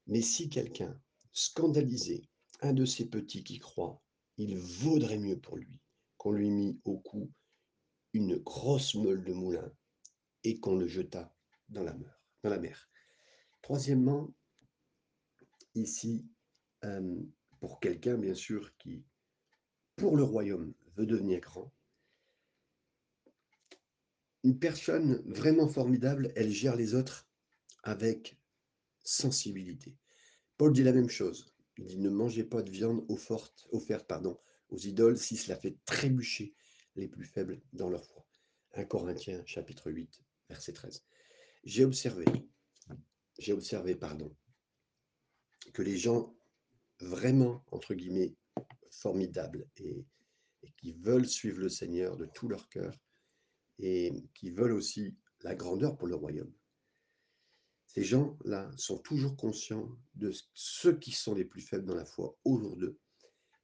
Mais 0.07 0.23
si 0.23 0.49
quelqu'un 0.49 1.01
scandalisait 1.33 2.23
un 2.61 2.73
de 2.73 2.85
ces 2.85 3.09
petits 3.09 3.45
qui 3.45 3.59
croient, 3.59 4.03
il 4.37 4.57
vaudrait 4.57 5.19
mieux 5.19 5.39
pour 5.39 5.57
lui 5.57 5.81
qu'on 6.17 6.33
lui 6.33 6.51
mit 6.51 6.79
au 6.85 6.99
cou 6.99 7.31
une 8.13 8.37
grosse 8.37 8.95
meule 8.95 9.25
de 9.25 9.33
moulin 9.33 9.73
et 10.45 10.59
qu'on 10.59 10.77
le 10.77 10.87
jetât 10.87 11.35
dans 11.69 11.83
la 11.83 11.95
mer. 11.95 12.21
Dans 12.43 12.51
la 12.51 12.59
mer. 12.59 12.91
Troisièmement, 13.63 14.33
ici, 15.75 16.27
euh, 16.85 17.21
pour 17.61 17.81
quelqu'un, 17.81 18.17
bien 18.17 18.35
sûr, 18.35 18.77
qui, 18.79 19.05
pour 19.97 20.17
le 20.17 20.25
royaume, 20.25 20.73
veut 20.97 21.07
devenir 21.07 21.41
grand, 21.41 21.73
une 24.43 24.59
personne 24.59 25.23
vraiment 25.27 25.69
formidable, 25.69 26.33
elle 26.35 26.51
gère 26.51 26.77
les 26.77 26.95
autres 26.95 27.29
avec 27.83 28.39
sensibilité. 29.05 29.97
Paul 30.57 30.73
dit 30.73 30.83
la 30.83 30.93
même 30.93 31.11
chose. 31.11 31.53
Il 31.77 31.87
dit 31.87 31.99
ne 31.99 32.11
mangez 32.11 32.45
pas 32.45 32.63
de 32.63 32.71
viande 32.71 33.05
offerte, 33.09 33.69
aux 34.71 34.79
idoles 34.79 35.19
si 35.19 35.37
cela 35.37 35.57
fait 35.57 35.77
trébucher 35.85 36.55
les 36.97 37.09
plus 37.09 37.25
faibles 37.25 37.61
dans 37.73 37.89
leur 37.89 38.05
foi. 38.05 38.27
1 38.75 38.85
Corinthiens 38.85 39.43
chapitre 39.47 39.91
8 39.91 40.23
verset 40.49 40.73
13. 40.73 41.05
J'ai 41.65 41.85
observé, 41.85 42.25
j'ai 43.39 43.53
observé 43.53 43.95
pardon, 43.95 44.35
que 45.73 45.83
les 45.83 45.97
gens 45.97 46.35
vraiment 47.01 47.65
entre 47.71 47.95
guillemets 47.95 48.35
formidables 48.91 49.69
et 49.77 50.05
qui 50.77 50.93
veulent 50.93 51.29
suivre 51.29 51.61
le 51.61 51.69
Seigneur 51.69 52.17
de 52.17 52.27
tout 52.27 52.49
leur 52.49 52.69
cœur 52.69 52.97
et 53.79 54.13
qui 54.35 54.51
veulent 54.51 54.73
aussi 54.73 55.17
la 55.43 55.55
grandeur 55.55 55.97
pour 55.97 56.09
le 56.09 56.15
royaume. 56.15 56.53
Ces 57.87 58.05
gens-là 58.05 58.71
sont 58.77 58.99
toujours 58.99 59.37
conscients 59.37 59.89
de 60.15 60.33
ceux 60.55 60.97
qui 60.97 61.13
sont 61.13 61.35
les 61.35 61.45
plus 61.45 61.63
faibles 61.63 61.87
dans 61.87 61.95
la 61.95 62.05
foi 62.05 62.37
autour 62.45 62.77
d'eux 62.77 62.99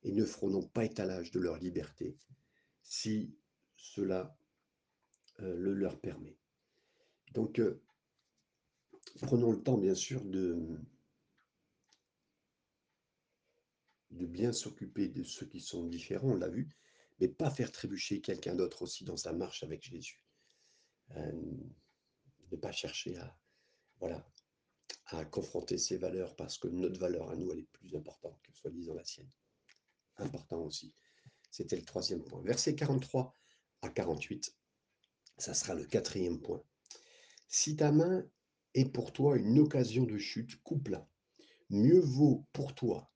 et 0.02 0.12
ne 0.12 0.24
feront 0.24 0.50
donc 0.50 0.72
pas 0.72 0.84
étalage 0.84 1.30
de 1.30 1.40
leur 1.40 1.58
liberté 1.58 2.16
si 2.88 3.36
cela 3.76 4.38
euh, 5.40 5.56
le 5.56 5.74
leur 5.74 6.00
permet. 6.00 6.38
Donc, 7.32 7.58
euh, 7.58 7.82
prenons 9.22 9.50
le 9.50 9.62
temps, 9.62 9.76
bien 9.76 9.94
sûr, 9.94 10.24
de, 10.24 10.56
bien 14.10 14.52
s'occuper 14.52 15.08
de 15.08 15.24
ceux 15.24 15.46
qui 15.46 15.60
sont 15.60 15.84
différents, 15.84 16.30
on 16.30 16.36
l'a 16.36 16.48
vu, 16.48 16.68
mais 17.18 17.28
pas 17.28 17.50
faire 17.50 17.72
trébucher 17.72 18.20
quelqu'un 18.20 18.54
d'autre 18.54 18.82
aussi 18.82 19.04
dans 19.04 19.16
sa 19.16 19.32
marche 19.32 19.62
avec 19.62 19.82
Jésus. 19.82 20.22
Euh, 21.16 21.32
ne 22.52 22.56
pas 22.56 22.72
chercher 22.72 23.16
à, 23.18 23.36
voilà, 23.98 24.24
à 25.06 25.24
confronter 25.24 25.78
ses 25.78 25.96
valeurs 25.96 26.36
parce 26.36 26.56
que 26.58 26.68
notre 26.68 27.00
valeur 27.00 27.30
à 27.30 27.36
nous, 27.36 27.50
elle 27.50 27.60
est 27.60 27.72
plus 27.72 27.94
importante 27.96 28.40
que 28.42 28.52
soi-disant 28.52 28.94
la 28.94 29.04
sienne. 29.04 29.30
Important 30.18 30.62
aussi. 30.62 30.94
C'était 31.56 31.76
le 31.76 31.86
troisième 31.86 32.22
point. 32.22 32.42
Verset 32.42 32.74
43 32.74 33.34
à 33.80 33.88
48, 33.88 34.54
ça 35.38 35.54
sera 35.54 35.74
le 35.74 35.86
quatrième 35.86 36.38
point. 36.38 36.62
Si 37.48 37.76
ta 37.76 37.92
main 37.92 38.28
est 38.74 38.84
pour 38.84 39.10
toi 39.14 39.38
une 39.38 39.58
occasion 39.58 40.04
de 40.04 40.18
chute, 40.18 40.62
coupe-la. 40.62 41.08
Mieux 41.70 42.00
vaut 42.00 42.44
pour 42.52 42.74
toi 42.74 43.10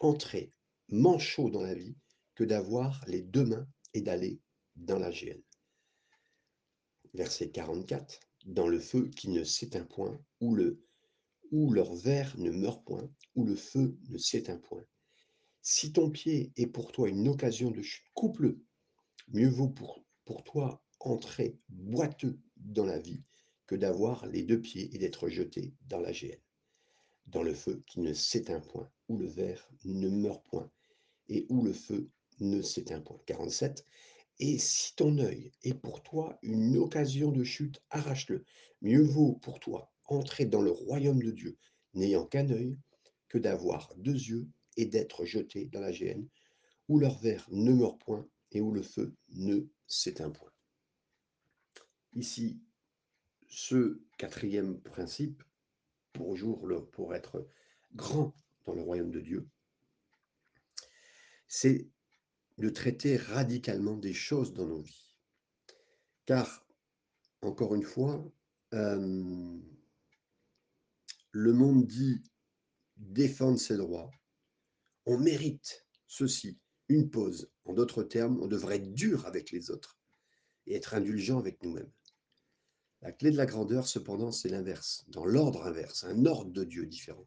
entrer 0.00 0.52
manchot 0.90 1.48
dans 1.48 1.62
la 1.62 1.72
vie 1.72 1.96
que 2.34 2.44
d'avoir 2.44 3.02
les 3.06 3.22
deux 3.22 3.46
mains 3.46 3.66
et 3.94 4.02
d'aller 4.02 4.42
dans 4.76 4.98
la 4.98 5.10
géhenne. 5.10 5.42
Verset 7.14 7.50
44. 7.50 8.20
Dans 8.44 8.68
le 8.68 8.78
feu 8.78 9.08
qui 9.08 9.30
ne 9.30 9.42
s'éteint 9.42 9.86
point, 9.86 10.22
où, 10.40 10.54
le, 10.54 10.84
où 11.50 11.72
leur 11.72 11.94
verre 11.94 12.36
ne 12.36 12.50
meurt 12.50 12.84
point, 12.84 13.10
où 13.36 13.46
le 13.46 13.56
feu 13.56 13.96
ne 14.10 14.18
s'éteint 14.18 14.58
point. 14.58 14.84
Si 15.62 15.92
ton 15.92 16.10
pied 16.10 16.52
est 16.56 16.66
pour 16.66 16.90
toi 16.90 17.08
une 17.08 17.28
occasion 17.28 17.70
de 17.70 17.82
chute, 17.82 18.06
coupe-le. 18.14 18.64
Mieux 19.28 19.48
vaut 19.48 19.68
pour, 19.68 20.02
pour 20.24 20.42
toi 20.42 20.82
entrer 21.00 21.58
boiteux 21.68 22.38
dans 22.56 22.86
la 22.86 22.98
vie 22.98 23.22
que 23.66 23.74
d'avoir 23.74 24.26
les 24.26 24.42
deux 24.42 24.60
pieds 24.60 24.94
et 24.94 24.98
d'être 24.98 25.28
jeté 25.28 25.74
dans 25.82 26.00
la 26.00 26.12
géhenne. 26.12 26.40
Dans 27.26 27.42
le 27.42 27.54
feu 27.54 27.82
qui 27.86 28.00
ne 28.00 28.14
s'éteint 28.14 28.60
point, 28.60 28.90
où 29.08 29.18
le 29.18 29.26
verre 29.26 29.70
ne 29.84 30.08
meurt 30.08 30.42
point, 30.46 30.70
et 31.28 31.46
où 31.50 31.62
le 31.62 31.72
feu 31.72 32.10
ne 32.40 32.62
s'éteint 32.62 33.00
point. 33.00 33.20
47. 33.26 33.84
Et 34.38 34.58
si 34.58 34.96
ton 34.96 35.18
œil 35.18 35.52
est 35.62 35.74
pour 35.74 36.02
toi 36.02 36.38
une 36.42 36.78
occasion 36.78 37.30
de 37.30 37.44
chute, 37.44 37.82
arrache-le. 37.90 38.44
Mieux 38.80 39.02
vaut 39.02 39.34
pour 39.34 39.60
toi 39.60 39.92
entrer 40.06 40.46
dans 40.46 40.62
le 40.62 40.70
royaume 40.70 41.22
de 41.22 41.30
Dieu, 41.30 41.58
n'ayant 41.92 42.24
qu'un 42.24 42.48
œil, 42.48 42.78
que 43.28 43.38
d'avoir 43.38 43.94
deux 43.98 44.14
yeux 44.14 44.48
et 44.80 44.86
d'être 44.86 45.24
jeté 45.24 45.66
dans 45.66 45.80
la 45.80 45.92
géhenne, 45.92 46.26
où 46.88 46.98
leur 46.98 47.18
verre 47.18 47.46
ne 47.50 47.72
meurt 47.72 48.00
point 48.00 48.26
et 48.52 48.60
où 48.60 48.72
le 48.72 48.82
feu 48.82 49.14
ne 49.28 49.60
s'éteint 49.86 50.30
point. 50.30 50.50
Ici, 52.14 52.60
ce 53.48 54.00
quatrième 54.16 54.80
principe, 54.80 55.42
pour, 56.12 56.36
jour, 56.36 56.66
pour 56.92 57.14
être 57.14 57.46
grand 57.94 58.34
dans 58.64 58.74
le 58.74 58.82
royaume 58.82 59.10
de 59.10 59.20
Dieu, 59.20 59.48
c'est 61.46 61.88
de 62.58 62.68
traiter 62.70 63.16
radicalement 63.16 63.96
des 63.96 64.12
choses 64.14 64.52
dans 64.54 64.66
nos 64.66 64.80
vies. 64.80 65.16
Car, 66.26 66.66
encore 67.42 67.74
une 67.74 67.84
fois, 67.84 68.24
euh, 68.74 69.58
le 71.32 71.52
monde 71.52 71.86
dit 71.86 72.22
défendre 72.96 73.58
ses 73.58 73.76
droits. 73.76 74.10
On 75.10 75.18
mérite 75.18 75.84
ceci, 76.06 76.56
une 76.88 77.10
pause. 77.10 77.50
En 77.64 77.72
d'autres 77.72 78.04
termes, 78.04 78.40
on 78.40 78.46
devrait 78.46 78.76
être 78.76 78.94
dur 78.94 79.26
avec 79.26 79.50
les 79.50 79.72
autres 79.72 79.98
et 80.68 80.76
être 80.76 80.94
indulgent 80.94 81.36
avec 81.36 81.60
nous-mêmes. 81.64 81.90
La 83.02 83.10
clé 83.10 83.32
de 83.32 83.36
la 83.36 83.46
grandeur, 83.46 83.88
cependant, 83.88 84.30
c'est 84.30 84.50
l'inverse, 84.50 85.04
dans 85.08 85.24
l'ordre 85.24 85.66
inverse, 85.66 86.04
un 86.04 86.26
ordre 86.26 86.52
de 86.52 86.62
Dieu 86.62 86.86
différent. 86.86 87.26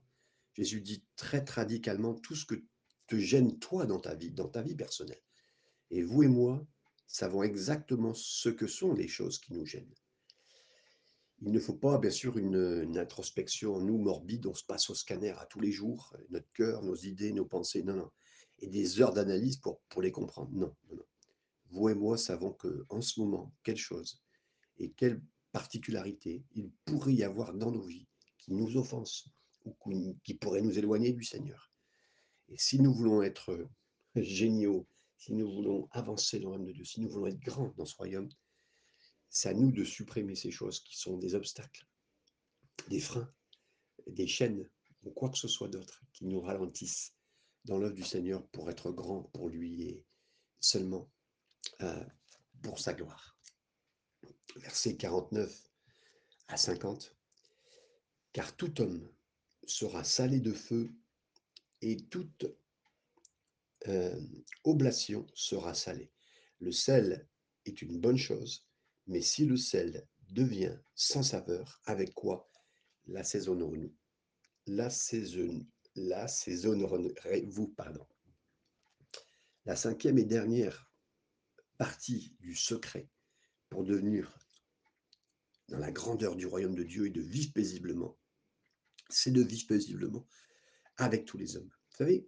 Jésus 0.53 0.79
dit 0.79 1.03
très 1.17 1.43
radicalement 1.43 2.13
tout 2.13 2.35
ce 2.35 2.45
que 2.45 2.55
te 3.07 3.17
gêne 3.17 3.59
toi 3.59 3.85
dans 3.85 3.99
ta 3.99 4.15
vie, 4.15 4.31
dans 4.31 4.47
ta 4.47 4.61
vie 4.61 4.75
personnelle. 4.75 5.21
Et 5.91 6.03
vous 6.03 6.23
et 6.23 6.29
moi 6.29 6.65
savons 7.07 7.43
exactement 7.43 8.13
ce 8.13 8.47
que 8.47 8.65
sont 8.65 8.93
les 8.93 9.09
choses 9.09 9.39
qui 9.39 9.51
nous 9.51 9.65
gênent. 9.65 9.93
Il 11.45 11.51
ne 11.51 11.59
faut 11.59 11.73
pas, 11.73 11.97
bien 11.97 12.09
sûr, 12.09 12.37
une, 12.37 12.97
introspection, 12.97 13.79
nous, 13.81 13.97
morbide, 13.97 14.45
on 14.45 14.53
se 14.53 14.63
passe 14.63 14.89
au 14.89 14.95
scanner 14.95 15.31
à 15.31 15.45
tous 15.45 15.59
les 15.59 15.71
jours, 15.71 16.15
notre 16.29 16.49
cœur, 16.53 16.83
nos 16.83 16.95
idées, 16.95 17.33
nos 17.33 17.45
pensées, 17.45 17.83
non, 17.83 17.95
non. 17.95 18.11
Et 18.59 18.67
des 18.67 19.01
heures 19.01 19.13
d'analyse 19.13 19.57
pour, 19.57 19.81
pour 19.89 20.01
les 20.01 20.11
comprendre. 20.11 20.51
Non, 20.53 20.73
non, 20.89 20.95
non. 20.95 21.05
Vous 21.71 21.89
et 21.89 21.95
moi 21.95 22.17
savons 22.17 22.53
que 22.53 22.85
en 22.89 23.01
ce 23.01 23.19
moment, 23.19 23.53
quelle 23.63 23.77
chose 23.77 24.21
et 24.77 24.91
quelle 24.91 25.21
particularité 25.51 26.45
il 26.55 26.71
pourrait 26.85 27.13
y 27.13 27.23
avoir 27.23 27.53
dans 27.53 27.71
nos 27.71 27.83
vies 27.83 28.07
qui 28.37 28.53
nous 28.53 28.77
offensent 28.77 29.29
ou 29.65 29.75
qui 30.23 30.33
pourrait 30.35 30.61
nous 30.61 30.77
éloigner 30.77 31.11
du 31.11 31.23
Seigneur. 31.23 31.71
Et 32.49 32.57
si 32.57 32.79
nous 32.79 32.93
voulons 32.93 33.21
être 33.21 33.51
euh, 33.51 33.67
géniaux, 34.15 34.87
si 35.17 35.33
nous 35.33 35.51
voulons 35.51 35.87
avancer 35.91 36.39
dans 36.39 36.49
le 36.49 36.55
royaume 36.55 36.67
de 36.67 36.73
Dieu, 36.73 36.85
si 36.85 37.01
nous 37.01 37.09
voulons 37.09 37.27
être 37.27 37.39
grands 37.39 37.73
dans 37.77 37.85
ce 37.85 37.95
royaume, 37.95 38.29
c'est 39.33 39.49
à 39.49 39.53
nous 39.55 39.71
de 39.71 39.83
supprimer 39.83 40.35
ces 40.35 40.51
choses 40.51 40.79
qui 40.81 40.95
sont 40.95 41.17
des 41.17 41.33
obstacles, 41.33 41.87
des 42.87 42.99
freins, 42.99 43.33
des 44.05 44.27
chaînes, 44.27 44.69
ou 45.01 45.09
quoi 45.09 45.29
que 45.29 45.39
ce 45.39 45.47
soit 45.47 45.67
d'autre, 45.67 46.03
qui 46.13 46.25
nous 46.25 46.39
ralentissent 46.39 47.15
dans 47.65 47.79
l'œuvre 47.79 47.95
du 47.95 48.03
Seigneur 48.03 48.47
pour 48.49 48.69
être 48.69 48.91
grand 48.91 49.23
pour 49.23 49.49
lui 49.49 49.81
et 49.89 50.05
seulement 50.59 51.09
euh, 51.81 52.05
pour 52.61 52.79
sa 52.79 52.93
gloire. 52.93 53.35
Versets 54.55 54.97
49 54.97 55.51
à 56.49 56.55
50. 56.55 57.15
Car 58.33 58.55
tout 58.55 58.81
homme 58.81 59.11
sera 59.65 60.03
salé 60.03 60.41
de 60.41 60.53
feu 60.53 60.93
et 61.81 61.97
toute 62.05 62.45
euh, 63.87 64.21
oblation 64.63 65.25
sera 65.33 65.73
salée. 65.73 66.11
Le 66.59 66.71
sel 66.71 67.27
est 67.65 67.81
une 67.81 67.99
bonne 67.99 68.17
chose, 68.17 68.67
mais 69.07 69.21
si 69.21 69.45
le 69.45 69.57
sel 69.57 70.07
devient 70.29 70.77
sans 70.95 71.23
saveur, 71.23 71.81
avec 71.85 72.13
quoi? 72.13 72.49
L'assaisonnerons-nous 73.07 73.93
L'assaisonnerez-vous. 75.95 77.75
La 79.65 79.75
cinquième 79.75 80.17
et 80.17 80.25
dernière 80.25 80.89
partie 81.77 82.35
du 82.39 82.55
secret 82.55 83.09
pour 83.69 83.83
devenir 83.83 84.37
dans 85.69 85.79
la 85.79 85.91
grandeur 85.91 86.35
du 86.35 86.45
royaume 86.45 86.75
de 86.75 86.83
Dieu 86.83 87.07
et 87.07 87.09
de 87.09 87.21
vivre 87.21 87.51
paisiblement, 87.53 88.17
c'est 89.09 89.31
de 89.31 89.41
vivre 89.41 89.67
paisiblement 89.67 90.27
avec 90.97 91.25
tous 91.25 91.37
les 91.37 91.57
hommes. 91.57 91.71
Vous 91.91 91.97
savez, 91.97 92.27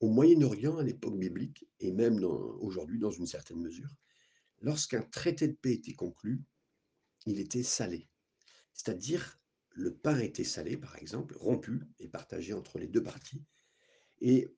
au 0.00 0.08
Moyen-Orient, 0.08 0.78
à 0.78 0.82
l'époque 0.82 1.18
biblique, 1.18 1.68
et 1.78 1.92
même 1.92 2.24
aujourd'hui 2.24 2.98
dans 2.98 3.10
une 3.10 3.26
certaine 3.26 3.60
mesure, 3.60 3.94
lorsqu'un 4.60 5.02
traité 5.02 5.48
de 5.48 5.54
paix 5.54 5.72
était 5.72 5.94
conclu, 5.94 6.42
il 7.26 7.40
était 7.40 7.62
salé. 7.62 8.08
C'est-à-dire, 8.72 9.38
le 9.70 9.94
pain 9.94 10.18
était 10.18 10.44
salé, 10.44 10.76
par 10.76 10.96
exemple, 10.96 11.36
rompu 11.36 11.80
et 11.98 12.08
partagé 12.08 12.52
entre 12.52 12.78
les 12.78 12.88
deux 12.88 13.02
parties. 13.02 13.44
Et 14.20 14.54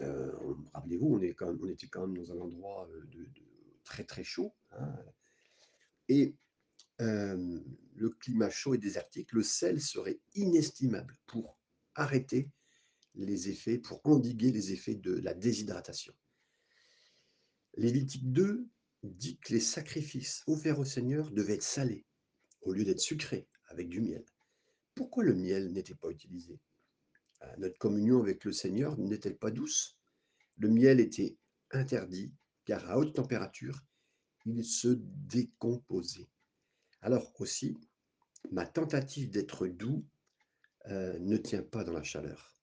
euh, 0.00 0.54
rappelez-vous, 0.74 1.14
on, 1.14 1.68
était 1.68 1.88
quand 1.88 2.06
même 2.06 2.16
dans 2.16 2.32
un 2.32 2.40
endroit 2.40 2.88
euh, 2.90 3.26
très 3.84 4.04
très 4.04 4.24
chaud. 4.24 4.54
Hein. 4.72 4.94
et 6.08 6.36
euh, 7.00 7.60
le 7.94 8.10
climat 8.10 8.50
chaud 8.50 8.74
et 8.74 8.78
désertique, 8.78 9.32
le 9.32 9.42
sel 9.42 9.80
serait 9.80 10.20
inestimable 10.34 11.16
pour 11.26 11.58
arrêter 11.94 12.50
les 13.14 13.48
effets, 13.48 13.78
pour 13.78 14.00
endiguer 14.04 14.52
les 14.52 14.72
effets 14.72 14.94
de 14.94 15.12
la 15.12 15.34
déshydratation. 15.34 16.14
Lévitique 17.76 18.32
2 18.32 18.68
dit 19.02 19.38
que 19.38 19.52
les 19.52 19.60
sacrifices 19.60 20.42
offerts 20.46 20.78
au 20.78 20.84
Seigneur 20.84 21.30
devaient 21.30 21.54
être 21.54 21.62
salés 21.62 22.04
au 22.62 22.72
lieu 22.72 22.84
d'être 22.84 23.00
sucrés 23.00 23.48
avec 23.68 23.88
du 23.88 24.00
miel. 24.00 24.24
Pourquoi 24.94 25.24
le 25.24 25.34
miel 25.34 25.72
n'était 25.72 25.94
pas 25.94 26.10
utilisé? 26.10 26.58
Euh, 27.42 27.56
Notre 27.58 27.78
communion 27.78 28.20
avec 28.20 28.44
le 28.44 28.52
Seigneur 28.52 28.98
n'est-elle 28.98 29.38
pas 29.38 29.50
douce? 29.50 29.96
Le 30.56 30.68
miel 30.68 30.98
était 31.00 31.36
interdit 31.70 32.32
car 32.64 32.90
à 32.90 32.98
haute 32.98 33.14
température, 33.14 33.84
il 34.44 34.64
se 34.64 34.88
décomposait. 34.98 36.28
Alors 37.00 37.32
aussi, 37.40 37.76
ma 38.50 38.66
tentative 38.66 39.30
d'être 39.30 39.66
doux 39.66 40.04
euh, 40.86 41.18
ne 41.18 41.36
tient 41.36 41.62
pas 41.62 41.84
dans 41.84 41.92
la 41.92 42.02
chaleur. 42.02 42.56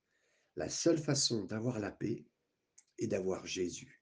La 0.56 0.70
seule 0.70 0.98
façon 0.98 1.46
d'avoir 1.46 1.80
la 1.80 1.92
paix 1.92 2.26
est 2.98 3.08
d'avoir 3.08 3.46
Jésus, 3.46 3.95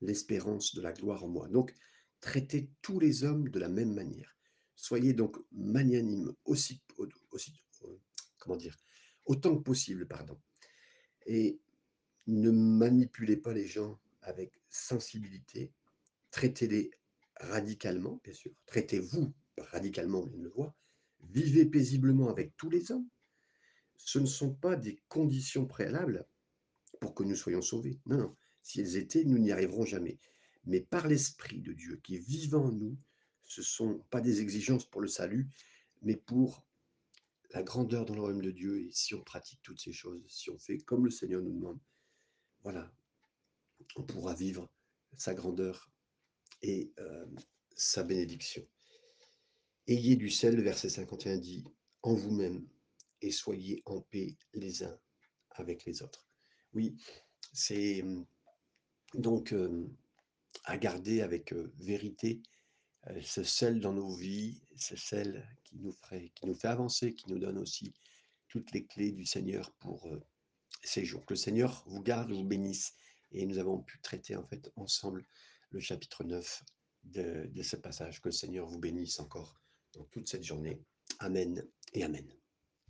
l'espérance 0.00 0.74
de 0.74 0.82
la 0.82 0.92
gloire 0.92 1.24
en 1.24 1.28
moi. 1.28 1.48
Donc, 1.48 1.74
traitez 2.20 2.70
tous 2.82 2.98
les 3.00 3.24
hommes 3.24 3.48
de 3.48 3.58
la 3.58 3.68
même 3.68 3.94
manière. 3.94 4.36
Soyez 4.74 5.12
donc 5.12 5.36
magnanime 5.52 6.34
aussi, 6.44 6.82
comment 8.38 8.56
dire, 8.56 8.76
autant 9.26 9.56
que 9.56 9.62
possible, 9.62 10.06
pardon. 10.06 10.40
Et 11.26 11.60
ne 12.26 12.50
manipulez 12.50 13.36
pas 13.36 13.52
les 13.52 13.66
gens 13.66 14.00
avec 14.22 14.52
sensibilité. 14.70 15.72
Traitez-les 16.30 16.90
radicalement, 17.36 18.20
bien 18.24 18.34
sûr. 18.34 18.52
Traitez-vous 18.66 19.34
radicalement, 19.58 20.30
on 20.32 20.38
le 20.38 20.48
voit. 20.50 20.74
Vivez 21.20 21.66
paisiblement 21.66 22.30
avec 22.30 22.56
tous 22.56 22.70
les 22.70 22.90
hommes 22.90 23.08
ce 24.04 24.18
ne 24.18 24.26
sont 24.26 24.52
pas 24.54 24.76
des 24.76 25.02
conditions 25.08 25.66
préalables 25.66 26.26
pour 27.00 27.14
que 27.14 27.22
nous 27.22 27.36
soyons 27.36 27.62
sauvés. 27.62 28.00
Non, 28.06 28.18
non. 28.18 28.36
Si 28.62 28.80
elles 28.80 28.96
étaient, 28.96 29.24
nous 29.24 29.38
n'y 29.38 29.52
arriverons 29.52 29.84
jamais. 29.84 30.18
Mais 30.64 30.80
par 30.80 31.06
l'Esprit 31.06 31.60
de 31.60 31.72
Dieu 31.72 32.00
qui 32.02 32.16
est 32.16 32.26
vivant 32.26 32.66
en 32.66 32.72
nous, 32.72 32.96
ce 33.44 33.60
ne 33.60 33.66
sont 33.66 33.98
pas 34.10 34.20
des 34.20 34.40
exigences 34.40 34.86
pour 34.86 35.00
le 35.00 35.08
salut, 35.08 35.48
mais 36.02 36.16
pour 36.16 36.64
la 37.52 37.62
grandeur 37.62 38.04
dans 38.04 38.14
le 38.14 38.20
royaume 38.20 38.42
de 38.42 38.50
Dieu. 38.50 38.80
Et 38.80 38.90
si 38.92 39.14
on 39.14 39.22
pratique 39.22 39.60
toutes 39.62 39.80
ces 39.80 39.92
choses, 39.92 40.22
si 40.28 40.50
on 40.50 40.58
fait 40.58 40.78
comme 40.78 41.04
le 41.04 41.10
Seigneur 41.10 41.42
nous 41.42 41.52
demande, 41.52 41.80
voilà, 42.62 42.92
on 43.96 44.02
pourra 44.02 44.34
vivre 44.34 44.70
sa 45.16 45.34
grandeur 45.34 45.90
et 46.62 46.92
euh, 46.98 47.26
sa 47.76 48.04
bénédiction. 48.04 48.66
Ayez 49.86 50.16
du 50.16 50.30
sel, 50.30 50.56
le 50.56 50.62
verset 50.62 50.90
51 50.90 51.38
dit, 51.38 51.64
en 52.02 52.14
vous-même, 52.14 52.66
et 53.22 53.30
soyez 53.30 53.82
en 53.86 54.00
paix 54.00 54.36
les 54.54 54.82
uns 54.82 54.98
avec 55.50 55.84
les 55.84 56.02
autres. 56.02 56.28
Oui, 56.72 56.96
c'est 57.52 58.04
donc 59.14 59.54
à 60.64 60.76
garder 60.76 61.22
avec 61.22 61.52
vérité 61.78 62.42
ce 63.22 63.42
sel 63.44 63.80
dans 63.80 63.92
nos 63.92 64.14
vies, 64.14 64.60
ce 64.76 64.96
sel 64.96 65.46
qui 65.64 65.78
nous, 65.78 65.92
fait 66.54 66.68
avancer, 66.68 67.14
qui 67.14 67.30
nous 67.30 67.38
donne 67.38 67.58
aussi 67.58 67.94
toutes 68.48 68.72
les 68.72 68.84
clés 68.84 69.12
du 69.12 69.24
Seigneur 69.24 69.72
pour 69.78 70.08
ces 70.82 71.04
jours. 71.04 71.24
Que 71.24 71.34
le 71.34 71.38
Seigneur 71.38 71.82
vous 71.86 72.02
garde, 72.02 72.32
vous 72.32 72.44
bénisse. 72.44 72.94
Et 73.32 73.46
nous 73.46 73.58
avons 73.58 73.80
pu 73.80 74.00
traiter 74.00 74.36
en 74.36 74.44
fait 74.44 74.70
ensemble 74.76 75.24
le 75.70 75.80
chapitre 75.80 76.24
9 76.24 76.62
de, 77.04 77.48
de 77.52 77.62
ce 77.62 77.76
passage. 77.76 78.20
Que 78.20 78.28
le 78.28 78.32
Seigneur 78.32 78.66
vous 78.66 78.78
bénisse 78.78 79.20
encore 79.20 79.60
dans 79.92 80.04
toute 80.04 80.28
cette 80.28 80.44
journée. 80.44 80.80
Amen 81.20 81.64
et 81.92 82.02
Amen. 82.02 82.39